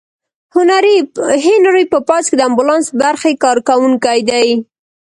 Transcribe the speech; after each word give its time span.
هنري 1.47 1.83
په 1.93 1.97
پوځ 2.07 2.23
کې 2.29 2.35
د 2.37 2.41
امبولانس 2.49 2.87
برخې 3.01 3.31
کارکوونکی 3.43 4.19
دی. 4.29 4.47